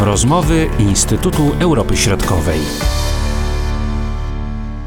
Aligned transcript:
Rozmowy 0.00 0.70
Instytutu 0.78 1.42
Europy 1.60 1.96
Środkowej. 1.96 2.58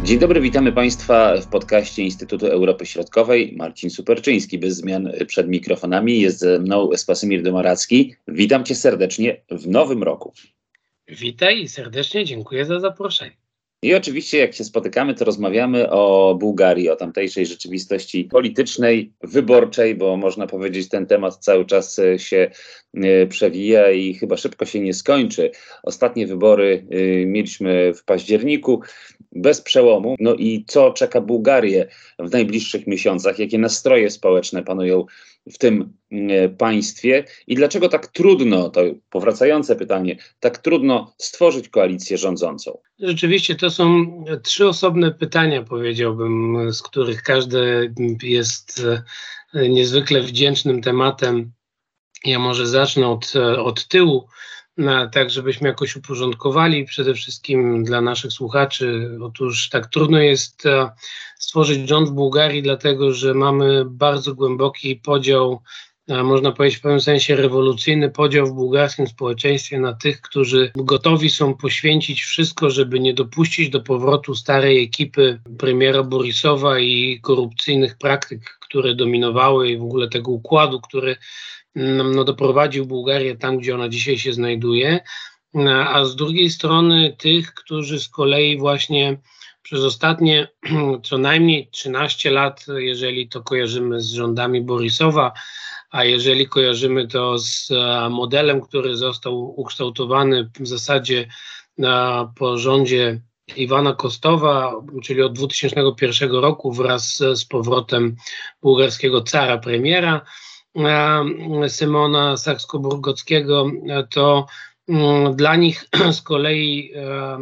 Dzień 0.04 0.20
dobry, 0.20 0.42
witamy 0.42 0.72
Państwa 0.72 1.42
w 1.42 1.48
podcaście 1.48 2.04
Instytutu 2.04 2.48
Europy 2.48 2.86
Środkowej. 2.86 3.54
Marcin 3.58 3.90
Superczyński, 3.90 4.58
bez 4.58 4.76
zmian 4.76 5.12
przed 5.28 5.48
mikrofonami. 5.48 6.20
Jest 6.20 6.40
ze 6.40 6.60
mną 6.60 6.90
Spasimir 6.96 7.44
Domaracki. 7.44 8.16
Witam 8.28 8.64
Cię 8.64 8.76
serdecznie 8.76 9.42
w 9.50 9.68
nowym 9.68 10.04
roku. 10.04 10.34
Witaj 11.08 11.62
i 11.62 11.68
serdecznie 11.68 12.26
dziękuję 12.26 12.66
za 12.66 12.80
zaproszenie. 12.80 13.41
I 13.84 13.96
oczywiście, 13.96 14.38
jak 14.38 14.54
się 14.54 14.64
spotykamy, 14.64 15.14
to 15.14 15.26
rozmawiamy 15.26 15.90
o 15.90 16.36
Bułgarii, 16.40 16.90
o 16.90 16.96
tamtejszej 16.96 17.46
rzeczywistości 17.46 18.24
politycznej, 18.24 19.12
wyborczej, 19.24 19.96
bo 19.96 20.18
można 20.18 20.48
powiedzieć, 20.48 20.90
ten 20.90 21.06
temat 21.06 21.38
cały 21.38 21.66
czas 21.66 22.00
e, 22.00 22.20
się 22.20 22.52
e, 22.94 23.28
przewija 23.28 23.92
i 23.92 24.14
chyba 24.14 24.38
szybko 24.38 24.66
się 24.66 24.80
nie 24.80 24.94
skończy. 24.94 25.52
Ostatnie 25.84 26.28
wybory 26.28 26.88
e, 26.92 27.26
mieliśmy 27.26 27.94
w 27.94 28.04
październiku 28.04 28.82
bez 29.32 29.62
przełomu. 29.62 30.16
No 30.20 30.36
i 30.36 30.66
co 30.68 30.92
czeka 30.92 31.22
Bułgarię 31.22 31.88
w 32.20 32.32
najbliższych 32.32 32.88
miesiącach? 32.88 33.40
Jakie 33.40 33.58
nastroje 33.58 34.10
społeczne 34.10 34.64
panują 34.64 35.06
w 35.46 35.58
tym 35.58 35.94
mm, 36.12 36.56
państwie 36.58 37.24
i 37.48 37.56
dlaczego 37.56 37.90
tak 37.90 38.08
trudno, 38.08 38.70
to 38.70 38.82
powracające 39.10 39.76
pytanie, 39.76 40.18
tak 40.40 40.58
trudno 40.58 41.14
stworzyć 41.18 41.70
koalicję 41.70 42.18
rządzącą? 42.18 42.78
Rzeczywiście 43.00 43.56
to 43.56 43.70
są 43.70 44.06
trzy 44.44 44.68
osobne 44.68 45.12
pytania, 45.12 45.64
powiedziałbym, 45.64 46.58
z 46.74 46.82
których 46.82 47.24
każde 47.24 47.94
jest 48.24 48.82
e, 49.54 49.70
niezwykle 49.70 50.22
wdzięcznym 50.22 50.82
tematem. 50.82 51.52
Ja 52.26 52.40
może 52.40 52.68
zacznę 52.68 53.08
od, 53.08 53.34
od 53.58 53.88
tyłu 53.88 54.28
tak 55.12 55.30
żebyśmy 55.30 55.68
jakoś 55.68 55.96
uporządkowali 55.96 56.86
przede 56.86 57.14
wszystkim 57.14 57.84
dla 57.84 58.02
naszych 58.02 58.32
słuchaczy. 58.32 59.18
Otóż 59.22 59.70
tak 59.70 59.88
trudno 59.88 60.20
jest 60.20 60.66
e, 60.66 60.90
stworzyć 61.40 61.90
rząd 61.90 62.10
w 62.10 62.14
Bułgarii, 62.14 62.62
dlatego 62.62 63.14
że 63.14 63.34
mamy 63.34 63.86
bardzo 63.86 64.36
głęboki 64.36 64.96
podział, 64.96 65.62
e, 66.08 66.24
można 66.24 66.52
powiedzieć 66.52 66.80
w 66.80 66.82
pewnym 66.82 67.02
sensie 67.02 67.36
rewolucyjny 67.36 68.10
podział 68.10 68.48
w 68.48 68.54
bułgarskim 68.54 69.08
społeczeństwie 69.08 69.80
na 69.80 69.94
tych, 69.94 70.22
którzy 70.22 70.72
gotowi 70.76 71.30
są 71.30 71.54
poświęcić 71.54 72.22
wszystko, 72.24 72.70
żeby 72.70 73.00
nie 73.00 73.14
dopuścić 73.14 73.70
do 73.70 73.82
powrotu 73.82 74.36
starej 74.36 74.84
ekipy 74.84 75.42
premiera 75.58 76.04
Borisowa 76.04 76.80
i 76.80 77.20
korupcyjnych 77.22 77.98
praktyk, 77.98 78.58
które 78.62 78.96
dominowały 78.96 79.70
i 79.70 79.78
w 79.78 79.84
ogóle 79.84 80.08
tego 80.10 80.32
układu, 80.32 80.82
który 80.82 81.16
no, 81.76 82.24
doprowadził 82.24 82.86
Bułgarię 82.86 83.36
tam, 83.36 83.58
gdzie 83.58 83.76
ona 83.76 83.90
dzisiaj 83.90 84.18
się 84.18 84.34
znajduje, 84.34 85.00
a 85.88 86.06
z 86.06 86.16
drugiej 86.16 86.50
strony 86.50 87.16
tych, 87.18 87.54
którzy 87.54 88.00
z 88.00 88.10
kolei 88.10 88.58
właśnie 88.58 89.18
przez 89.62 89.84
ostatnie 89.84 90.48
co 91.08 91.18
najmniej 91.18 91.70
13 91.72 92.32
lat, 92.32 92.66
jeżeli 92.76 93.30
to 93.30 93.42
kojarzymy 93.42 94.02
z 94.02 94.12
rządami 94.12 94.62
Borisowa, 94.62 95.32
a 95.92 96.04
jeżeli 96.04 96.48
kojarzymy 96.48 97.08
to 97.08 97.40
z 97.40 97.72
e, 97.72 98.10
modelem, 98.10 98.62
który 98.62 98.96
został 98.96 99.60
ukształtowany 99.60 100.50
w 100.60 100.68
zasadzie 100.68 101.28
po 102.36 102.58
rządzie 102.58 103.22
Iwana 103.56 103.94
Kostowa, 103.94 104.74
czyli 105.04 105.22
od 105.22 105.34
2001 105.34 106.32
roku 106.32 106.72
wraz 106.72 107.18
z 107.34 107.46
powrotem 107.46 108.16
bułgarskiego 108.62 109.22
cara 109.22 109.58
premiera, 109.58 110.22
E, 110.22 110.51
Symona 111.68 112.38
Saksko-Burgockiego, 112.38 113.72
e, 113.90 114.08
to 114.08 114.46
mm, 114.90 115.36
dla 115.36 115.56
nich 115.56 115.86
z 116.12 116.22
kolei 116.22 116.92
e, 116.96 117.38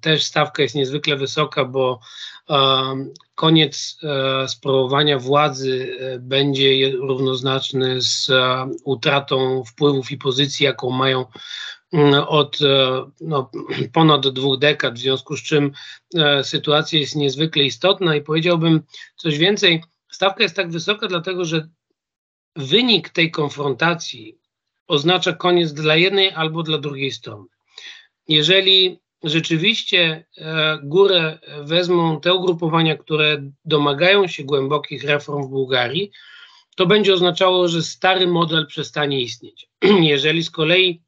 też 0.00 0.24
stawka 0.24 0.62
jest 0.62 0.74
niezwykle 0.74 1.16
wysoka, 1.16 1.64
bo 1.64 2.00
koniec 3.34 4.00
sprawowania 4.46 5.18
władzy 5.18 5.96
będzie 6.20 6.90
równoznaczny 6.90 8.00
z 8.00 8.30
utratą 8.84 9.64
wpływów 9.64 10.10
i 10.10 10.18
pozycji, 10.18 10.64
jaką 10.64 10.90
mają 10.90 11.24
mm, 11.92 12.14
od 12.28 12.58
no, 13.20 13.50
ponad 13.92 14.28
dwóch 14.28 14.58
dekad, 14.58 14.94
w 14.94 14.98
związku 14.98 15.36
z 15.36 15.42
czym 15.42 15.72
sytuacja 16.42 16.98
jest 16.98 17.16
niezwykle 17.16 17.62
istotna 17.62 18.16
i 18.16 18.22
powiedziałbym 18.22 18.82
coś 19.16 19.38
więcej. 19.38 19.82
Stawka 20.10 20.42
jest 20.42 20.56
tak 20.56 20.70
wysoka, 20.70 21.06
dlatego 21.06 21.44
że 21.44 21.68
wynik 22.56 23.08
tej 23.08 23.30
konfrontacji 23.30 24.38
oznacza 24.86 25.32
koniec 25.32 25.72
dla 25.72 25.96
jednej 25.96 26.30
albo 26.30 26.62
dla 26.62 26.78
drugiej 26.78 27.12
strony. 27.12 27.46
Jeżeli 28.28 28.98
rzeczywiście 29.24 30.26
e, 30.38 30.78
górę 30.82 31.38
wezmą 31.62 32.20
te 32.20 32.34
ugrupowania, 32.34 32.96
które 32.96 33.50
domagają 33.64 34.26
się 34.26 34.44
głębokich 34.44 35.04
reform 35.04 35.42
w 35.42 35.50
Bułgarii, 35.50 36.10
to 36.76 36.86
będzie 36.86 37.14
oznaczało, 37.14 37.68
że 37.68 37.82
stary 37.82 38.26
model 38.26 38.66
przestanie 38.66 39.20
istnieć. 39.20 39.68
Jeżeli 40.00 40.42
z 40.42 40.50
kolei 40.50 41.02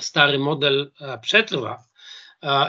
stary 0.00 0.38
model 0.38 0.92
e, 1.00 1.18
przetrwa 1.18 1.84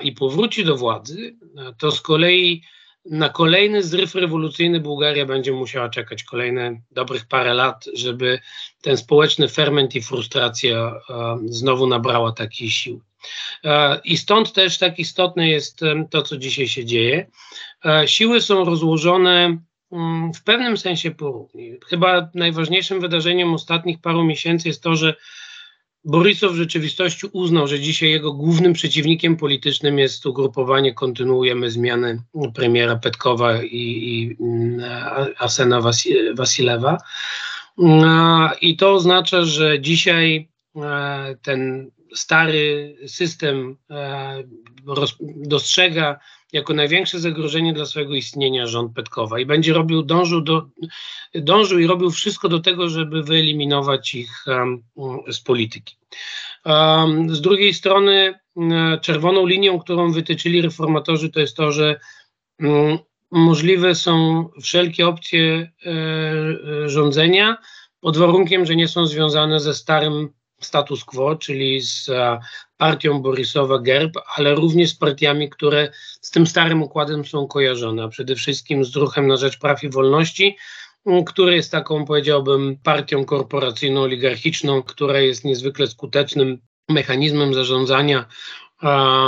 i 0.01 0.12
powróci 0.12 0.66
do 0.66 0.75
władzy, 0.75 1.35
e, 1.57 1.73
to 1.77 1.91
z 1.91 2.01
kolei 2.01 2.63
na 3.06 3.30
kolejny 3.30 3.84
zryw 3.84 4.16
rewolucyjny 4.16 4.80
Bułgaria 4.80 5.26
będzie 5.26 5.52
musiała 5.52 5.90
czekać 5.90 6.24
kolejne 6.24 6.82
dobrych 6.92 7.26
parę 7.26 7.54
lat, 7.54 7.86
żeby 7.94 8.40
ten 8.82 8.98
społeczny 8.98 9.48
ferment 9.48 9.96
i 9.96 10.02
frustracja 10.02 10.78
e, 11.10 11.38
znowu 11.46 11.88
nabrała 11.88 12.32
takiej 12.32 12.70
siły. 12.70 13.00
E, 13.64 14.00
I 14.04 14.18
stąd 14.18 14.54
też 14.54 14.78
tak 14.78 15.00
istotne 15.00 15.50
jest 15.50 15.84
e, 15.84 16.08
to, 16.10 16.22
co 16.22 16.38
dzisiaj 16.38 16.68
się 16.68 16.86
dzieje. 16.86 17.28
Siły 18.06 18.42
są 18.42 18.66
rozłożone 18.66 19.58
mm, 19.92 20.34
w 20.34 20.44
pewnym 20.44 20.78
sensie 20.78 21.12
porównie. 21.12 21.78
Chyba 21.88 22.30
najważniejszym 22.34 23.02
wydarzeniem 23.02 23.54
ostatnich 23.54 24.02
paru 24.02 24.24
miesięcy 24.24 24.68
jest 24.68 24.84
to, 24.84 24.96
że 24.96 25.16
Borisow 26.06 26.52
w 26.52 26.56
rzeczywistości 26.56 27.28
uznał, 27.34 27.68
że 27.68 27.80
dzisiaj 27.80 28.10
jego 28.10 28.34
głównym 28.34 28.74
przeciwnikiem 28.74 29.38
politycznym 29.38 30.00
jest 30.00 30.26
ugrupowanie 30.26 30.94
Kontynuujemy 30.94 31.72
Zmiany 31.72 32.22
premiera 32.54 32.96
Petkowa 32.96 33.64
i, 33.64 33.70
i 33.72 34.38
mm, 34.44 34.82
Asena 35.38 35.82
Wasilewa. 36.36 36.98
I 38.62 38.78
to 38.78 38.94
oznacza, 38.94 39.44
że 39.44 39.82
dzisiaj 39.82 40.50
e, 40.76 41.36
ten 41.42 41.92
stary 42.16 42.98
system 43.08 43.78
e, 43.90 44.44
dostrzega 45.36 46.20
jako 46.53 46.74
największe 46.74 47.20
zagrożenie 47.20 47.74
dla 47.74 47.86
swojego 47.86 48.16
istnienia 48.16 48.68
rząd 48.68 48.96
Petkowa 48.96 49.40
i 49.40 49.46
będzie 49.46 49.74
robił, 49.74 50.03
dążył, 50.03 50.42
do, 50.42 50.70
dążył 51.36 51.80
i 51.80 51.88
robił 51.88 52.12
wszystko 52.12 52.50
do 52.50 52.59
tego, 52.59 52.90
żeby 52.90 53.24
wyeliminować 53.24 54.16
ich 54.16 54.46
z 55.28 55.40
polityki. 55.40 55.98
Z 57.28 57.42
drugiej 57.42 57.74
strony 57.74 58.40
czerwoną 59.02 59.46
linią, 59.46 59.80
którą 59.80 60.12
wytyczyli 60.12 60.62
reformatorzy, 60.62 61.30
to 61.30 61.40
jest 61.40 61.58
to, 61.58 61.72
że 61.72 62.00
możliwe 63.31 63.96
są 63.96 64.46
wszelkie 64.62 65.08
opcje 65.08 65.44
e, 65.86 65.90
e, 65.90 66.90
rządzenia 66.90 67.58
pod 68.00 68.18
warunkiem, 68.18 68.66
że 68.66 68.75
nie 68.75 68.88
są 68.88 69.08
związane 69.08 69.59
ze 69.59 69.74
starym 69.74 70.30
status 70.60 71.04
quo, 71.06 71.36
czyli 71.36 71.82
z 71.82 72.10
e, 72.10 72.40
partią 72.78 73.22
Borisowa 73.22 73.80
Gerb, 73.80 74.14
ale 74.36 74.56
również 74.56 74.90
z 74.90 74.96
partiami, 74.96 75.50
które 75.50 75.92
z 76.22 76.32
tym 76.32 76.48
starym 76.48 76.84
układem 76.84 77.26
są 77.26 77.48
kojarzone, 77.48 78.04
a 78.04 78.08
przede 78.08 78.36
wszystkim 78.36 78.86
z 78.86 78.96
Ruchem 78.96 79.28
na 79.28 79.38
Rzecz 79.38 79.60
Praw 79.60 79.84
i 79.84 79.90
Wolności, 79.90 80.58
który 81.26 81.56
jest 81.56 81.72
taką, 81.72 82.06
powiedziałbym, 82.06 82.78
partią 82.84 83.25
korporacyjną, 83.25 84.02
oligarchiczną, 84.02 84.84
która 84.84 85.19
jest 85.19 85.46
niezwykle 85.46 85.88
skutecznym 85.88 86.62
mechanizmem 86.90 87.54
zarządzania 87.54 88.25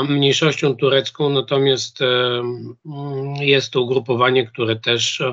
mniejszością 0.10 0.76
turecką, 0.76 1.30
natomiast 1.30 2.02
e, 2.02 2.44
jest 3.40 3.72
to 3.72 3.82
ugrupowanie, 3.82 4.48
które 4.48 4.76
też 4.76 5.24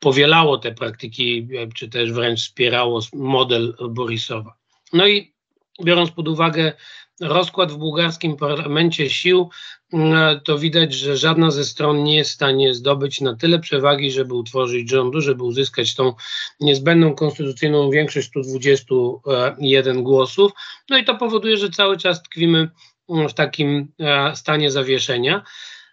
powielało 0.00 0.58
te 0.58 0.72
praktyki, 0.74 1.48
czy 1.74 1.88
też 1.88 2.12
wręcz 2.12 2.40
wspierało 2.40 3.00
model 3.12 3.74
Borisowa. 3.90 4.56
No 4.92 5.06
i 5.06 5.37
biorąc 5.84 6.10
pod 6.10 6.28
uwagę 6.28 6.72
rozkład 7.20 7.72
w 7.72 7.76
bułgarskim 7.76 8.36
parlamencie 8.36 9.10
sił, 9.10 9.50
mm, 9.92 10.40
to 10.40 10.58
widać, 10.58 10.94
że 10.94 11.16
żadna 11.16 11.50
ze 11.50 11.64
stron 11.64 12.04
nie 12.04 12.16
jest 12.16 12.30
w 12.30 12.34
stanie 12.34 12.74
zdobyć 12.74 13.20
na 13.20 13.36
tyle 13.36 13.58
przewagi, 13.58 14.10
żeby 14.10 14.34
utworzyć 14.34 14.90
rządu, 14.90 15.20
żeby 15.20 15.44
uzyskać 15.44 15.94
tą 15.94 16.14
niezbędną 16.60 17.14
konstytucyjną 17.14 17.90
większość 17.90 18.28
121 18.28 20.02
głosów. 20.02 20.52
No 20.90 20.98
i 20.98 21.04
to 21.04 21.14
powoduje, 21.14 21.56
że 21.56 21.70
cały 21.70 21.96
czas 21.96 22.22
tkwimy 22.22 22.70
w 23.28 23.32
takim 23.32 23.92
e, 24.00 24.36
stanie 24.36 24.70
zawieszenia. 24.70 25.42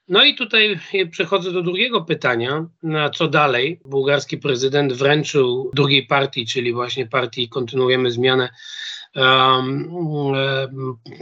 No 0.08 0.24
i 0.24 0.36
tutaj 0.36 0.80
przechodzę 1.12 1.52
do 1.52 1.62
drugiego 1.62 2.02
pytania, 2.02 2.66
na 2.84 3.10
co 3.10 3.28
dalej. 3.28 3.82
Bułgarski 3.86 4.38
prezydent 4.38 4.94
wręczył 4.94 5.72
drugiej 5.74 6.08
partii, 6.08 6.46
czyli 6.46 6.74
właśnie 6.74 7.08
partii 7.08 7.50
Kontynuujemy 7.50 8.12
Zmianę, 8.12 8.50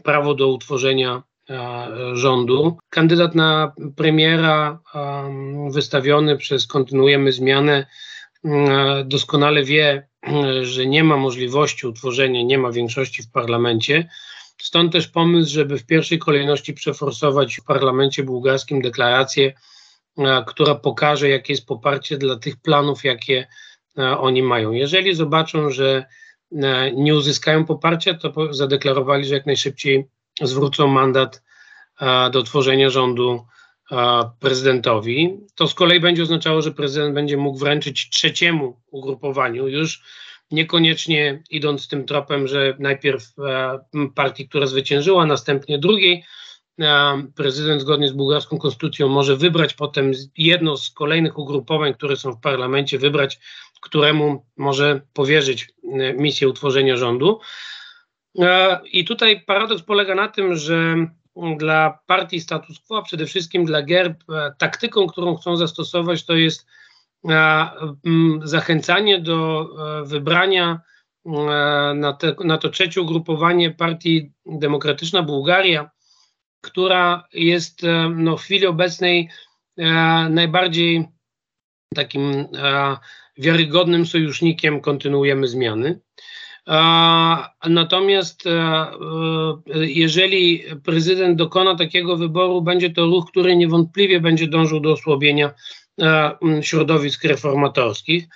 prawo 0.03 0.33
do 0.33 0.47
utworzenia 0.47 1.23
e, 1.49 1.87
rządu. 2.13 2.77
Kandydat 2.89 3.35
na 3.35 3.73
premiera 3.95 4.79
wystawiony 5.71 6.37
przez 6.37 6.67
Kontynuujemy 6.67 7.31
Zmianę 7.31 7.85
um, 8.43 8.65
doskonale 9.05 9.63
wie, 9.63 10.07
że 10.61 10.85
nie 10.85 11.03
ma 11.03 11.17
możliwości 11.17 11.87
utworzenia, 11.87 12.43
nie 12.43 12.57
ma 12.57 12.71
większości 12.71 13.23
w 13.23 13.31
parlamencie. 13.31 14.09
Stąd 14.61 14.91
też 14.91 15.07
pomysł, 15.07 15.53
żeby 15.53 15.77
w 15.77 15.85
pierwszej 15.85 16.19
kolejności 16.19 16.73
przeforsować 16.73 17.55
w 17.55 17.63
parlamencie 17.63 18.23
bułgarskim 18.23 18.81
deklarację, 18.81 19.53
e, 20.17 20.43
która 20.47 20.75
pokaże, 20.75 21.29
jakie 21.29 21.53
jest 21.53 21.65
poparcie 21.65 22.17
dla 22.17 22.39
tych 22.39 22.57
planów, 22.57 23.03
jakie 23.03 23.47
e, 23.97 24.17
oni 24.17 24.43
mają. 24.43 24.71
Jeżeli 24.71 25.15
zobaczą, 25.15 25.69
że 25.69 25.97
e, 25.97 26.22
nie 26.95 27.15
uzyskają 27.15 27.65
poparcia, 27.65 28.13
to 28.13 28.53
zadeklarowali, 28.53 29.25
że 29.25 29.33
jak 29.33 29.45
najszybciej 29.45 30.07
zwrócą 30.41 30.88
mandat 30.88 31.44
do 32.31 32.44
tworzenia 32.44 32.89
rządu 32.89 33.45
prezydentowi. 34.39 35.38
To 35.55 35.67
z 35.67 35.73
kolei 35.73 36.00
będzie 36.00 36.23
oznaczało, 36.23 36.61
że 36.61 36.71
prezydent 36.71 37.13
będzie 37.13 37.38
mógł 37.38 37.59
wręczyć 37.59 38.09
trzeciemu 38.09 38.81
ugrupowaniu 38.91 39.67
już 39.67 40.03
niekoniecznie 40.53 41.44
idąc 41.50 41.88
tym 41.88 42.05
tropem, 42.05 42.47
że 42.47 42.75
najpierw 42.79 43.33
e, 43.39 43.79
partii, 44.15 44.50
która 44.50 44.67
zwyciężyła, 44.67 45.25
następnie 45.25 45.79
drugiej. 45.79 46.23
E, 46.79 47.23
prezydent 47.35 47.81
zgodnie 47.81 48.07
z 48.07 48.11
bułgarską 48.11 48.57
konstytucją 48.57 49.09
może 49.09 49.38
wybrać 49.38 49.73
potem 49.73 50.11
jedno 50.38 50.77
z 50.77 50.89
kolejnych 50.89 51.38
ugrupowań, 51.38 51.94
które 51.94 52.17
są 52.17 52.31
w 52.31 52.41
parlamencie, 52.41 53.00
wybrać, 53.00 53.39
któremu 53.83 54.45
może 54.57 55.01
powierzyć 55.13 55.68
e, 55.83 56.13
misję 56.13 56.50
utworzenia 56.50 56.97
rządu. 56.97 57.39
I 58.91 59.06
tutaj 59.06 59.41
paradoks 59.41 59.81
polega 59.81 60.15
na 60.15 60.27
tym, 60.27 60.56
że 60.56 60.95
dla 61.57 62.00
partii 62.07 62.39
status 62.39 62.80
quo, 62.80 62.97
a 62.97 63.01
przede 63.01 63.25
wszystkim 63.25 63.65
dla 63.65 63.81
GERB, 63.81 64.24
taktyką, 64.57 65.07
którą 65.07 65.35
chcą 65.35 65.57
zastosować, 65.57 66.25
to 66.25 66.33
jest 66.33 66.65
zachęcanie 68.44 69.19
do 69.19 69.69
e, 70.01 70.06
wybrania 70.06 70.81
e, 71.25 71.29
na, 71.95 72.13
te, 72.13 72.36
na 72.44 72.57
to 72.57 72.69
trzecie 72.69 73.01
ugrupowanie 73.01 73.71
partii 73.71 74.31
Demokratyczna 74.45 75.24
Bułgaria, 75.24 75.91
która 76.62 77.27
jest 77.33 77.83
e, 77.83 78.09
no, 78.15 78.38
w 78.38 78.41
chwili 78.41 78.68
obecnej 78.68 79.29
najbardziej 80.29 81.07
takim 81.95 82.47
wiarygodnym 83.38 84.06
sojusznikiem 84.06 84.81
kontynuujemy 84.81 85.47
zmiany. 85.47 86.00
Natomiast 87.69 88.44
jeżeli 89.75 90.63
prezydent 90.85 91.38
dokona 91.38 91.75
takiego 91.75 92.18
wyboru, 92.18 92.62
będzie 92.62 92.89
to 92.89 93.06
ruch, 93.06 93.31
który 93.31 93.56
niewątpliwie 93.56 94.19
będzie 94.19 94.47
dążył 94.47 94.80
do 94.80 94.91
osłabienia 94.91 95.53
E, 96.01 96.38
środowisk 96.62 97.24
reformatorskich, 97.24 98.27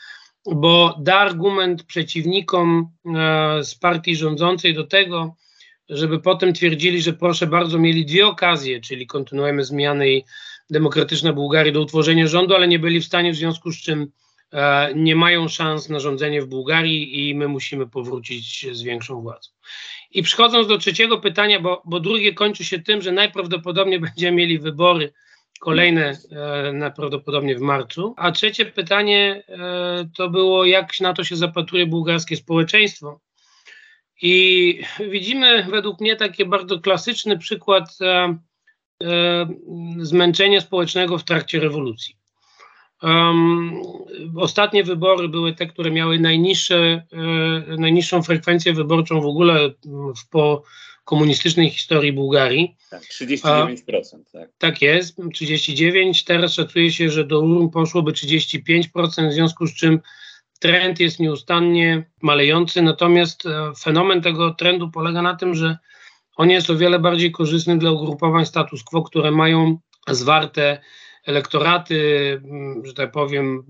bo 0.45 0.97
da 0.99 1.15
argument 1.15 1.83
przeciwnikom 1.83 2.89
e, 3.05 3.63
z 3.63 3.75
partii 3.75 4.15
rządzącej 4.15 4.73
do 4.73 4.83
tego, 4.83 5.35
żeby 5.89 6.19
potem 6.19 6.53
twierdzili, 6.53 7.01
że 7.01 7.13
proszę 7.13 7.47
bardzo, 7.47 7.79
mieli 7.79 8.05
dwie 8.05 8.27
okazje, 8.27 8.81
czyli 8.81 9.07
kontynuujemy 9.07 9.63
zmiany 9.63 10.09
i 10.09 10.23
demokratyczna 10.69 11.33
Bułgaria 11.33 11.71
do 11.73 11.81
utworzenia 11.81 12.27
rządu, 12.27 12.55
ale 12.55 12.67
nie 12.67 12.79
byli 12.79 13.01
w 13.01 13.05
stanie, 13.05 13.31
w 13.33 13.35
związku 13.35 13.71
z 13.71 13.77
czym 13.77 14.01
e, 14.01 14.07
nie 14.95 15.15
mają 15.15 15.47
szans 15.47 15.89
na 15.89 15.99
rządzenie 15.99 16.41
w 16.41 16.47
Bułgarii 16.47 17.29
i 17.29 17.35
my 17.35 17.47
musimy 17.47 17.87
powrócić 17.87 18.65
z 18.71 18.81
większą 18.81 19.21
władzą. 19.21 19.49
I 20.11 20.23
przechodząc 20.23 20.67
do 20.67 20.77
trzeciego 20.77 21.17
pytania, 21.17 21.59
bo, 21.59 21.81
bo 21.85 21.99
drugie 21.99 22.33
kończy 22.33 22.65
się 22.65 22.79
tym, 22.79 23.01
że 23.01 23.11
najprawdopodobniej 23.11 23.99
będziemy 24.09 24.37
mieli 24.37 24.59
wybory 24.59 25.13
kolejne 25.59 26.17
e, 26.31 26.73
najprawdopodobniej 26.73 27.55
w 27.57 27.61
marcu. 27.61 28.13
A 28.17 28.31
trzecie 28.31 28.65
pytanie 28.65 29.43
e, 29.49 30.09
to 30.17 30.29
było, 30.29 30.65
jak 30.65 30.99
na 30.99 31.13
to 31.13 31.23
się 31.23 31.35
zapatruje 31.35 31.85
bułgarskie 31.85 32.35
społeczeństwo. 32.35 33.19
I 34.21 34.79
widzimy 35.09 35.63
według 35.63 36.01
mnie 36.01 36.15
taki 36.15 36.45
bardzo 36.45 36.79
klasyczny 36.79 37.37
przykład 37.37 37.97
e, 38.01 38.37
zmęczenia 39.99 40.61
społecznego 40.61 41.17
w 41.17 41.23
trakcie 41.23 41.59
rewolucji. 41.59 42.17
Um, 43.03 43.81
ostatnie 44.35 44.83
wybory 44.83 45.29
były 45.29 45.53
te, 45.53 45.67
które 45.67 45.91
miały 45.91 46.19
najniższe, 46.19 47.07
najniższą 47.77 48.23
frekwencję 48.23 48.73
wyborczą 48.73 49.21
w 49.21 49.25
ogóle 49.25 49.69
w, 50.15 50.29
po 50.29 50.63
komunistycznej 51.07 51.69
historii 51.69 52.13
Bułgarii. 52.13 52.75
Tak, 52.89 53.01
39%. 53.03 53.77
tak. 54.31 54.49
tak 54.57 54.81
jest, 54.81 55.19
39%. 55.19 56.25
Teraz 56.25 56.53
szacuje 56.53 56.91
się, 56.91 57.09
że 57.09 57.23
do 57.23 57.39
URM 57.39 57.69
poszłoby 57.69 58.11
35%, 58.11 59.29
w 59.29 59.33
związku 59.33 59.67
z 59.67 59.73
czym 59.73 59.99
trend 60.59 60.99
jest 60.99 61.19
nieustannie 61.19 62.09
malejący. 62.21 62.81
Natomiast 62.81 63.45
e, 63.45 63.71
fenomen 63.79 64.21
tego 64.21 64.53
trendu 64.53 64.91
polega 64.91 65.21
na 65.21 65.35
tym, 65.35 65.55
że 65.55 65.77
on 66.35 66.49
jest 66.49 66.69
o 66.69 66.77
wiele 66.77 66.99
bardziej 66.99 67.31
korzystny 67.31 67.77
dla 67.77 67.91
ugrupowań 67.91 68.45
status 68.45 68.83
quo, 68.83 69.03
które 69.03 69.31
mają 69.31 69.77
zwarte 70.07 70.81
elektoraty, 71.27 72.41
że 72.83 72.93
tak 72.93 73.11
powiem, 73.11 73.63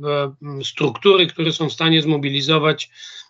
e, 0.59 0.63
struktury, 0.63 1.27
które 1.27 1.51
są 1.51 1.69
w 1.69 1.74
stanie 1.74 2.01
zmobilizować 2.01 2.89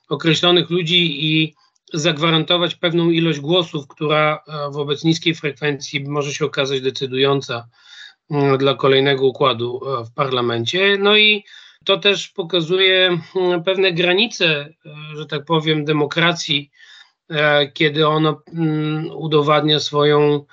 określonych 0.10 0.70
ludzi 0.70 1.26
i 1.26 1.56
zagwarantować 1.94 2.76
pewną 2.76 3.10
ilość 3.10 3.40
głosów, 3.40 3.88
która 3.88 4.44
e, 4.48 4.72
wobec 4.72 5.04
niskiej 5.04 5.36
frekwencji 5.36 6.04
może 6.04 6.34
się 6.34 6.46
okazać 6.46 6.82
decydująca 6.82 7.68
mm, 8.32 8.58
dla 8.58 8.74
kolejnego 8.74 9.26
układu 9.26 9.82
e, 9.86 10.06
w 10.06 10.14
parlamencie. 10.14 10.98
No 11.00 11.18
i 11.18 11.44
to 11.86 11.98
też 11.98 12.28
pokazuje 12.28 13.20
mm, 13.36 13.64
pewne 13.64 13.92
granice, 13.92 14.74
że 15.16 15.26
tak 15.26 15.46
powiem, 15.46 15.86
demokracji, 15.86 16.72
kiedy 17.74 18.06
mm, 18.06 19.12
udowadnia 19.12 19.80
swoją 19.80 20.46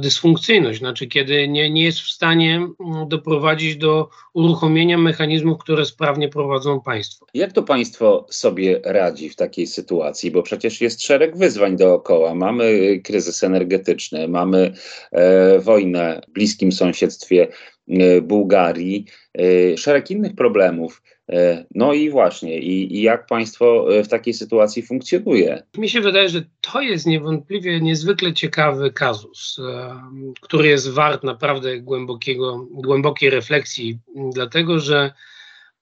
dysfunkcyjność, 0.00 0.78
znaczy 0.78 1.06
kiedy 1.06 1.48
nie, 1.48 1.70
nie 1.70 1.84
jest 1.84 2.00
w 2.00 2.10
stanie 2.10 2.54
mm, 2.54 3.08
doprowadzić 3.08 3.76
do 3.76 4.08
uruchomienia 4.34 4.98
mechanizmów, 4.98 5.58
które 5.58 5.84
sprawnie 5.84 6.28
prowadzą 6.28 6.80
państwo. 6.80 7.26
Jak 7.34 7.52
to 7.52 7.62
państwo 7.62 8.26
sobie 8.30 8.80
radzi 8.84 9.28
w 9.28 9.36
takiej 9.36 9.66
sytuacji? 9.66 10.30
Bo 10.30 10.42
przecież 10.42 10.80
jest 10.80 11.02
szereg 11.02 11.36
wyzwań 11.36 11.76
dookoła. 11.76 12.34
Mamy 12.34 12.98
kryzys 13.04 13.44
energetyczny, 13.44 14.28
mamy 14.28 14.72
e, 15.12 15.58
wojnę 15.58 16.20
w 16.28 16.32
bliskim 16.32 16.72
sąsiedztwie 16.72 17.48
e, 17.88 18.20
Bułgarii, 18.20 19.06
e, 19.38 19.76
szereg 19.76 20.10
innych 20.10 20.34
problemów. 20.34 21.02
E, 21.32 21.64
no 21.74 21.92
i 21.92 22.10
właśnie, 22.10 22.58
i, 22.58 22.96
i, 22.96 23.02
jak 23.02 23.26
państwo 23.26 23.96
e, 23.98 24.04
w 24.04 24.08
takiej 24.08 24.34
sytuacji 24.34 24.82
funkcjonuje? 24.82 25.62
Mi 25.78 25.88
się 25.88 26.00
wydaje, 26.00 26.28
że 26.28 26.42
to 26.60 26.80
jest 26.80 27.06
niewątpliwie 27.06 27.80
niezwykle 27.80 28.32
ciekawy 28.32 28.92
kazus, 28.92 29.58
e, 29.58 30.00
który 30.40 30.68
jest 30.68 30.90
wart 30.90 31.24
naprawdę 31.24 31.80
głębokiego, 31.80 32.66
głębokiej 32.70 33.30
refleksji, 33.30 33.98
dlatego 34.32 34.78
że 34.78 35.12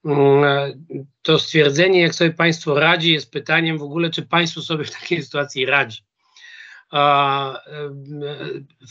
mm, 0.05 0.85
to 1.21 1.39
stwierdzenie, 1.39 2.01
jak 2.01 2.15
sobie 2.15 2.31
państwo 2.31 2.79
radzi, 2.79 3.13
jest 3.13 3.31
pytaniem 3.31 3.77
w 3.77 3.83
ogóle, 3.83 4.09
czy 4.09 4.21
państwo 4.21 4.61
sobie 4.61 4.83
w 4.83 4.91
takiej 4.91 5.23
sytuacji 5.23 5.65
radzi. 5.65 6.01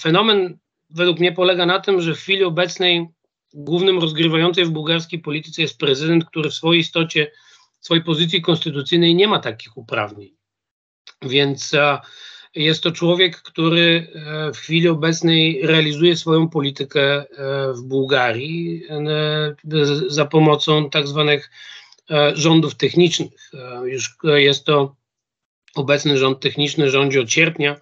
Fenomen 0.00 0.58
według 0.90 1.18
mnie 1.18 1.32
polega 1.32 1.66
na 1.66 1.80
tym, 1.80 2.00
że 2.00 2.14
w 2.14 2.18
chwili 2.18 2.44
obecnej 2.44 3.08
głównym 3.54 3.98
rozgrywającym 3.98 4.68
w 4.68 4.70
bułgarskiej 4.70 5.18
polityce 5.18 5.62
jest 5.62 5.78
prezydent, 5.78 6.24
który 6.24 6.50
w 6.50 6.54
swojej 6.54 6.80
istocie, 6.80 7.30
w 7.80 7.84
swojej 7.84 8.04
pozycji 8.04 8.42
konstytucyjnej 8.42 9.14
nie 9.14 9.28
ma 9.28 9.38
takich 9.38 9.76
uprawnień. 9.76 10.30
Więc 11.22 11.74
jest 12.54 12.82
to 12.82 12.92
człowiek, 12.92 13.36
który 13.36 14.12
e, 14.14 14.52
w 14.52 14.56
chwili 14.56 14.88
obecnej 14.88 15.60
realizuje 15.62 16.16
swoją 16.16 16.48
politykę 16.48 17.02
e, 17.02 17.24
w 17.72 17.82
Bułgarii 17.82 18.82
e, 18.88 19.54
za 20.06 20.24
pomocą 20.24 20.90
tak 20.90 21.08
zwanych 21.08 21.50
rządów 22.34 22.74
technicznych. 22.74 23.50
Już 23.84 24.16
jest 24.24 24.64
to 24.64 24.96
obecny 25.74 26.18
rząd 26.18 26.40
techniczny, 26.40 26.90
rządzi 26.90 27.18
od 27.18 27.30
sierpnia. 27.30 27.76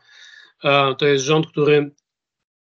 To 0.98 1.06
jest 1.06 1.25
rząd, 1.25 1.46
który 1.46 1.90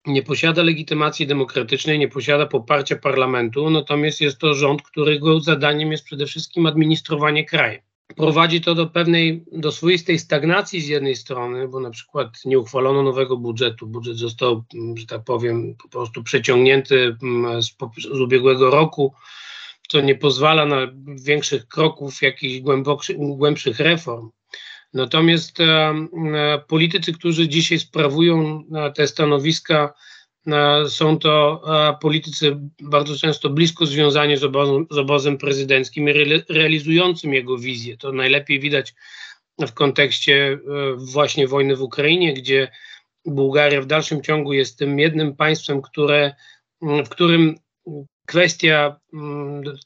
nie 0.06 0.22
posiada 0.22 0.62
legitymacji 0.62 1.26
demokratycznej, 1.26 1.98
nie 1.98 2.08
posiada 2.08 2.46
poparcia 2.46 2.96
parlamentu, 2.96 3.70
natomiast 3.70 4.20
jest 4.20 4.38
to 4.38 4.54
rząd, 4.54 4.82
którego 4.82 5.40
zadaniem 5.40 5.92
jest 5.92 6.04
przede 6.04 6.26
wszystkim 6.26 6.66
administrowanie 6.66 7.44
krajem. 7.44 7.80
prowadzi 8.16 8.60
to 8.60 8.74
do 8.74 8.86
pewnej, 8.86 9.44
do 9.52 9.72
swoistej 9.72 10.18
stagnacji 10.18 10.80
z 10.80 10.88
jednej 10.88 11.16
strony, 11.16 11.68
bo 11.68 11.80
na 11.80 11.90
przykład 11.90 12.28
nie 12.44 12.58
uchwalono 12.58 13.02
nowego 13.02 13.36
budżetu. 13.36 13.86
Budżet 13.86 14.16
został, 14.16 14.64
że 14.94 15.06
tak 15.06 15.24
powiem, 15.24 15.74
po 15.82 15.88
prostu 15.88 16.22
przeciągnięty 16.22 17.16
z, 17.60 17.66
z 18.02 18.20
ubiegłego 18.20 18.70
roku, 18.70 19.14
co 19.88 20.00
nie 20.00 20.14
pozwala 20.14 20.66
na 20.66 20.78
większych 21.24 21.68
kroków, 21.68 22.22
jakichś 22.22 22.62
głębszych 23.18 23.80
reform. 23.80 24.30
Natomiast 24.94 25.60
e, 25.60 25.94
politycy, 26.68 27.12
którzy 27.12 27.48
dzisiaj 27.48 27.78
sprawują 27.78 28.64
te 28.94 29.06
stanowiska, 29.06 29.94
E, 30.46 30.88
są 30.88 31.18
to 31.18 31.62
e, 31.88 31.96
politycy 32.00 32.56
bardzo 32.82 33.16
często 33.16 33.50
blisko 33.50 33.86
związani 33.86 34.36
z 34.36 34.44
obozem, 34.44 34.86
z 34.90 34.98
obozem 34.98 35.38
prezydenckim 35.38 36.08
i 36.08 36.10
re, 36.10 36.42
realizującym 36.48 37.34
jego 37.34 37.58
wizję. 37.58 37.96
To 37.96 38.12
najlepiej 38.12 38.60
widać 38.60 38.94
w 39.58 39.72
kontekście 39.72 40.52
e, 40.52 40.58
właśnie 40.96 41.48
wojny 41.48 41.76
w 41.76 41.82
Ukrainie, 41.82 42.34
gdzie 42.34 42.68
Bułgaria 43.24 43.80
w 43.80 43.86
dalszym 43.86 44.22
ciągu 44.22 44.52
jest 44.52 44.78
tym 44.78 44.98
jednym 44.98 45.36
państwem, 45.36 45.82
które, 45.82 46.34
w 46.82 47.08
którym 47.08 47.54
kwestia 48.26 49.00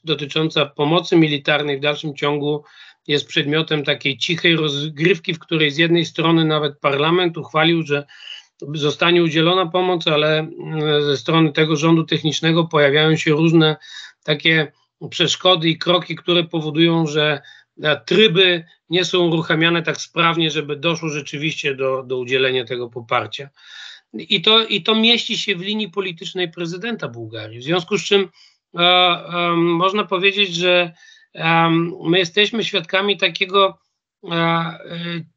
dotycząca 0.03 0.65
pomocy 0.65 1.17
militarnej 1.17 1.77
w 1.77 1.81
dalszym 1.81 2.15
ciągu 2.15 2.63
jest 3.07 3.27
przedmiotem 3.27 3.83
takiej 3.83 4.17
cichej 4.17 4.55
rozgrywki, 4.55 5.33
w 5.33 5.39
której 5.39 5.71
z 5.71 5.77
jednej 5.77 6.05
strony 6.05 6.45
nawet 6.45 6.79
parlament 6.79 7.37
uchwalił, 7.37 7.83
że 7.83 8.05
zostanie 8.73 9.23
udzielona 9.23 9.65
pomoc, 9.65 10.07
ale 10.07 10.39
mm, 10.39 11.03
ze 11.03 11.17
strony 11.17 11.51
tego 11.51 11.75
rządu 11.75 12.03
technicznego 12.03 12.63
pojawiają 12.63 13.15
się 13.15 13.31
różne 13.31 13.75
takie 14.23 14.71
przeszkody 15.09 15.69
i 15.69 15.77
kroki, 15.77 16.15
które 16.15 16.43
powodują, 16.43 17.07
że 17.07 17.41
e, 17.83 18.01
tryby 18.05 18.65
nie 18.89 19.05
są 19.05 19.27
uruchamiane 19.27 19.83
tak 19.83 19.97
sprawnie, 19.97 20.51
żeby 20.51 20.75
doszło 20.75 21.09
rzeczywiście 21.09 21.75
do, 21.75 22.03
do 22.03 22.17
udzielenia 22.17 22.65
tego 22.65 22.89
poparcia. 22.89 23.49
I 24.13 24.41
to, 24.41 24.65
I 24.65 24.83
to 24.83 24.95
mieści 24.95 25.37
się 25.37 25.55
w 25.55 25.61
linii 25.61 25.89
politycznej 25.89 26.51
prezydenta 26.51 27.07
Bułgarii. 27.07 27.59
W 27.59 27.63
związku 27.63 27.97
z 27.97 28.03
czym 28.03 28.29
e, 28.77 28.79
e, 28.79 29.51
można 29.55 30.05
powiedzieć, 30.05 30.55
że 30.55 30.93
my 32.03 32.19
jesteśmy 32.19 32.63
świadkami 32.63 33.17
takiego 33.17 33.77
e, 34.31 34.77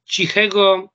cichego 0.05 0.95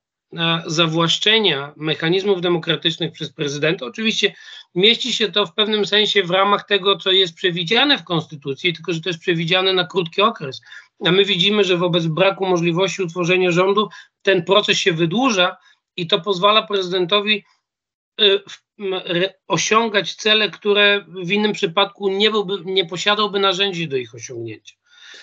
zawłaszczenia 0.65 1.73
mechanizmów 1.77 2.41
demokratycznych 2.41 3.11
przez 3.11 3.33
prezydenta. 3.33 3.85
Oczywiście 3.85 4.35
mieści 4.75 5.13
się 5.13 5.31
to 5.31 5.45
w 5.45 5.53
pewnym 5.53 5.85
sensie 5.85 6.23
w 6.23 6.29
ramach 6.29 6.65
tego, 6.65 6.97
co 6.97 7.11
jest 7.11 7.33
przewidziane 7.33 7.97
w 7.97 8.03
Konstytucji, 8.03 8.73
tylko 8.73 8.93
że 8.93 9.01
to 9.01 9.09
jest 9.09 9.19
przewidziane 9.19 9.73
na 9.73 9.87
krótki 9.87 10.21
okres. 10.21 10.61
A 11.05 11.11
my 11.11 11.25
widzimy, 11.25 11.63
że 11.63 11.77
wobec 11.77 12.05
braku 12.05 12.45
możliwości 12.45 13.03
utworzenia 13.03 13.51
rządu 13.51 13.89
ten 14.21 14.45
proces 14.45 14.77
się 14.77 14.93
wydłuża 14.93 15.57
i 15.97 16.07
to 16.07 16.21
pozwala 16.21 16.67
prezydentowi 16.67 17.43
y, 18.21 18.43
osiągać 19.47 20.15
cele, 20.15 20.49
które 20.49 21.05
w 21.07 21.31
innym 21.31 21.53
przypadku 21.53 22.09
nie, 22.09 22.31
byłby, 22.31 22.57
nie 22.65 22.85
posiadałby 22.85 23.39
narzędzi 23.39 23.87
do 23.87 23.97
ich 23.97 24.15
osiągnięcia. 24.15 24.78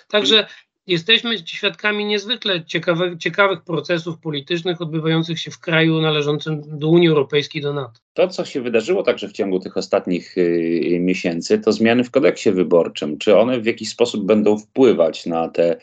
Także 0.09 0.47
jesteśmy 0.87 1.39
świadkami 1.39 2.05
niezwykle 2.05 2.65
ciekawych, 2.65 3.19
ciekawych 3.19 3.65
procesów 3.65 4.19
politycznych 4.19 4.81
odbywających 4.81 5.41
się 5.41 5.51
w 5.51 5.59
kraju 5.59 6.01
należącym 6.01 6.79
do 6.79 6.89
Unii 6.89 7.09
Europejskiej, 7.09 7.63
do 7.63 7.73
NATO. 7.73 8.01
To, 8.15 8.29
co 8.29 8.45
się 8.45 8.61
wydarzyło 8.61 9.03
także 9.03 9.29
w 9.29 9.33
ciągu 9.33 9.61
tych 9.61 9.77
ostatnich 9.77 10.39
y, 10.39 10.99
miesięcy, 11.01 11.59
to 11.59 11.73
zmiany 11.73 12.05
w 12.05 12.11
kodeksie 12.11 12.53
wyborczym. 12.53 13.19
Czy 13.19 13.37
one 13.37 13.61
w 13.61 13.67
jakiś 13.67 13.89
sposób 13.89 14.27
będą 14.27 14.59
wpływać 14.59 15.27
na 15.27 15.49
te 15.49 15.77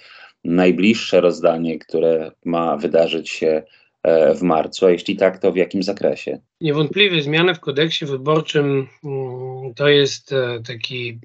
najbliższe 0.43 1.21
rozdanie, 1.21 1.79
które 1.79 2.31
ma 2.45 2.77
wydarzyć 2.77 3.29
się 3.29 3.63
e, 4.03 4.35
w 4.35 4.41
marcu, 4.41 4.85
a 4.85 4.91
jeśli 4.91 5.15
tak, 5.15 5.39
to 5.39 5.51
w 5.51 5.55
jakim 5.55 5.83
zakresie? 5.83 6.39
Niewątpliwie 6.61 7.21
zmiany 7.21 7.55
w 7.55 7.59
kodeksie 7.59 8.05
wyborczym 8.05 8.87
mm, 9.03 9.73
to 9.73 9.87
jest 9.87 10.33
e, 10.33 10.59
taki, 10.67 11.19